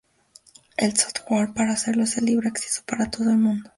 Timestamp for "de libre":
2.15-2.47